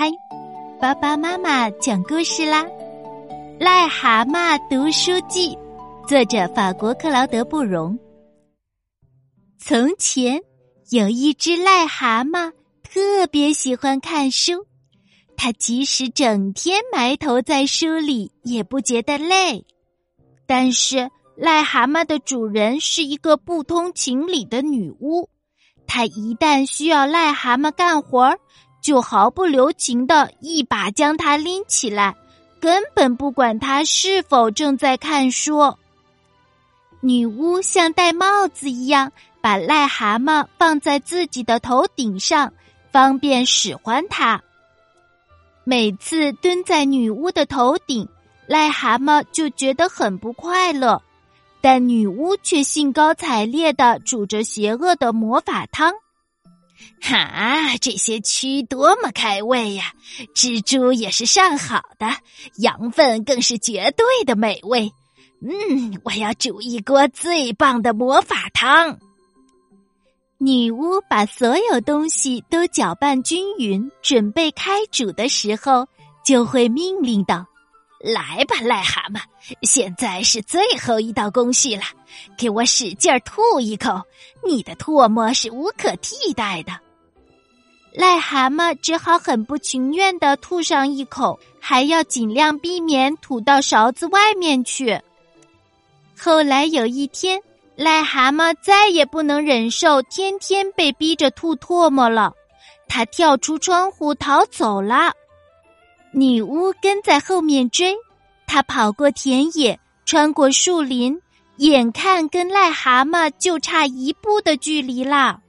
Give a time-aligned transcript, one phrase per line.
[0.00, 0.10] 嗨，
[0.80, 2.64] 爸爸妈妈讲故事啦！
[3.58, 5.54] 《癞蛤蟆读书记》，
[6.08, 7.98] 作者法国克劳德·布容。
[9.58, 10.40] 从前
[10.88, 12.50] 有一只癞蛤蟆，
[12.82, 14.64] 特别喜欢看书。
[15.36, 19.66] 它即使整天埋头在书里，也不觉得累。
[20.46, 25.28] 但是，癞蛤蟆的主人是一个不通情理的女巫。
[25.86, 28.38] 她一旦需要癞蛤蟆干活儿，
[28.80, 32.16] 就毫不留情的一把将它拎起来，
[32.60, 35.74] 根本不管它是否正在看书。
[37.00, 42.52] 女巫像戴帽子一样，把癞蛤蟆放在自己的头顶上，
[42.92, 44.42] 方便使唤它。
[45.64, 48.08] 每次蹲在女巫的头顶，
[48.48, 51.00] 癞蛤蟆就觉得很不快乐。
[51.62, 55.92] 但女巫却兴高采烈的煮着邪恶的魔法汤，
[57.00, 59.92] 哈，这些蛆多么开胃呀！
[60.34, 62.06] 蜘蛛也是上好的，
[62.56, 64.92] 羊粪更是绝对的美味。
[65.42, 68.98] 嗯，我要煮一锅最棒的魔法汤。
[70.38, 75.86] 女巫把所有东西都搅拌均匀，准备开煮的时候，
[76.24, 77.46] 就会命令道。
[78.00, 79.20] 来吧，癞蛤蟆！
[79.60, 81.82] 现在是最后一道工序了，
[82.36, 84.00] 给我使劲儿吐一口，
[84.42, 86.72] 你的唾沫是无可替代的。
[87.94, 94.98] 癞蛤蟆只好很不情愿的吐上一口，还要尽量避免吐到勺子外面去。
[96.18, 97.38] 后来有一天，
[97.76, 102.32] 癞蛤蟆再也不能忍受天天被逼着吐唾沫了，
[102.88, 105.12] 他跳出窗户逃走了。
[106.12, 107.96] 女巫跟在后面追，
[108.46, 111.20] 她跑过田野，穿过树林，
[111.56, 115.40] 眼看跟癞蛤蟆就差一步的距离了。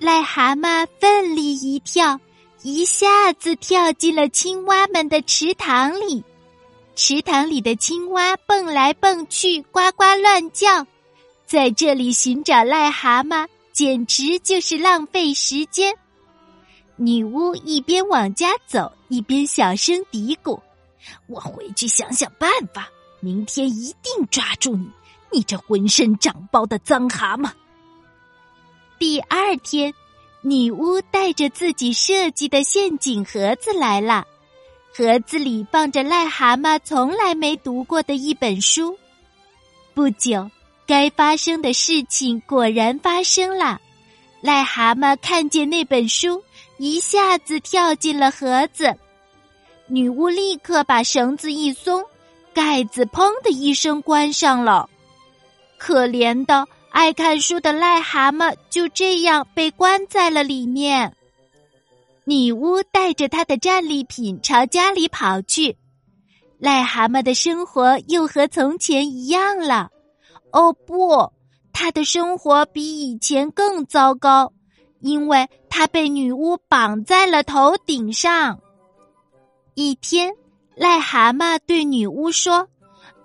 [0.00, 2.18] 癞蛤蟆奋力一跳，
[2.62, 6.24] 一下子跳进了青蛙们的池塘里。
[6.96, 10.84] 池塘里的青蛙蹦来蹦去，呱呱乱叫。
[11.46, 15.94] 在这里寻找癞蛤蟆，简直就是浪费时间。
[17.00, 20.60] 女巫一边往家走，一边小声嘀咕
[21.28, 22.88] ：“我回去想想办法，
[23.20, 24.90] 明天一定抓住你，
[25.30, 27.52] 你这浑身长包的脏蛤蟆。”
[28.98, 29.94] 第二天，
[30.42, 34.26] 女巫带着自己设计的陷阱盒子来了，
[34.92, 38.98] 盒子里放着癞蛤蟆从来没读过的一本书。
[39.94, 40.50] 不久，
[40.84, 43.80] 该发生的事情果然发生了，
[44.42, 46.42] 癞蛤蟆看见那本书。
[46.78, 48.96] 一下子跳进了盒子，
[49.88, 52.04] 女巫立刻把绳子一松，
[52.54, 54.88] 盖子砰的一声关上了。
[55.76, 61.14] 可怜的爱看书的癞蛤蟆就这样被关在了里面。
[62.24, 65.76] 女巫带着她的战利品朝家里跑去，
[66.60, 69.90] 癞蛤蟆的生活又和从前一样了。
[70.52, 71.32] 哦不，
[71.72, 74.52] 他的生活比以前更糟糕。
[75.00, 78.60] 因为他被女巫绑在了头顶上。
[79.74, 80.34] 一天，
[80.76, 82.68] 癞蛤蟆对女巫说：“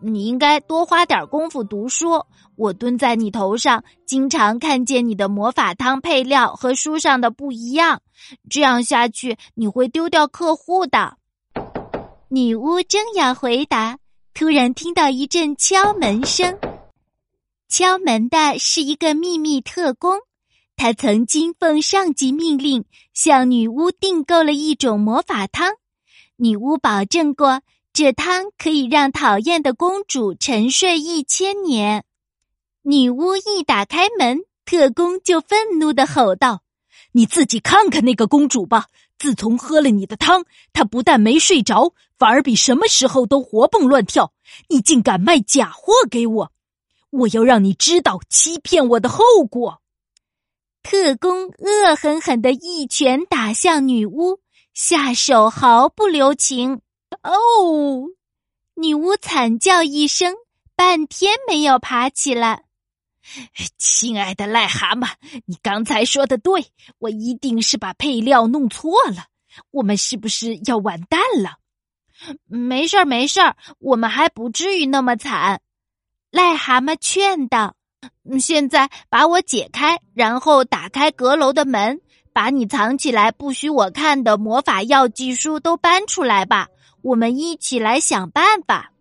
[0.00, 2.24] 你应该多花点功夫读书。
[2.56, 8.00] 我蹲在你头上，经常看见你的魔法汤配料和书上的不一样。
[8.50, 11.16] 这样下去，你会丢掉客户的。”
[12.30, 13.98] 女巫正要回答，
[14.34, 16.58] 突然听到一阵敲门声。
[17.68, 20.18] 敲门的是一个秘密特工。
[20.78, 25.72] 他曾经奉上级命令向女巫订购了一种魔法汤，
[26.36, 27.62] 女巫保证过
[27.92, 32.04] 这汤可以让讨厌的公主沉睡一千年。
[32.82, 36.62] 女巫一打开门，特工就愤怒的吼道
[37.10, 38.86] ：“你自己看看那个公主吧！
[39.18, 44.32] 自从喝了你的汤，她不但没睡着，反而比什么时候都活蹦乱跳。
[44.68, 46.52] 你竟敢卖假货给我！
[47.10, 49.80] 我要让你知道欺骗我的后果！”
[50.90, 54.40] 特工恶狠狠的一拳打向女巫，
[54.72, 56.80] 下手毫不留情。
[57.22, 58.06] 哦，
[58.74, 60.34] 女巫惨叫一声，
[60.74, 62.64] 半天没有爬起来。
[63.76, 65.10] 亲爱的癞蛤蟆，
[65.44, 69.26] 你刚才说的对，我一定是把配料弄错了。
[69.70, 71.58] 我们是不是要完蛋了？
[72.46, 75.60] 没事儿，没事儿，我们还不至于那么惨。
[76.32, 77.76] 癞蛤蟆劝道。
[78.38, 82.00] 现在把我解开，然后打开阁楼的门，
[82.32, 86.68] 把你藏起来不许我看的魔法药剂书都搬出来吧。
[87.02, 88.92] 我们一起来想办法。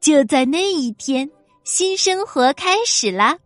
[0.00, 1.30] 就在那一天，
[1.64, 3.38] 新生活开始了。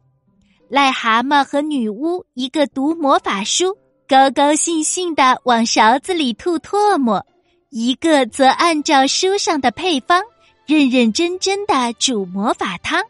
[0.70, 3.78] 癞蛤蟆和女巫，一个读魔法书，
[4.08, 7.24] 高高兴兴的往勺子里吐唾沫，
[7.70, 10.22] 一个则按照书上的配方，
[10.66, 13.02] 认认真真的煮魔法汤。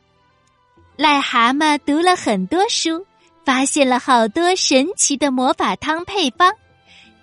[0.99, 3.07] 癞蛤蟆读了很多书，
[3.45, 6.53] 发现了好多神奇的魔法汤配方，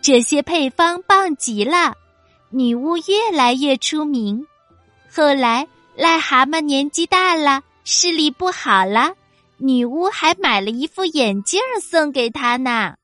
[0.02, 1.94] 这些配方棒极了，
[2.52, 4.48] 女巫越来越出名。
[5.14, 5.68] 后来，
[5.98, 9.12] 癞蛤蟆年纪大了，视力不好了，
[9.58, 12.96] 女巫还买了一副眼镜送给他呢。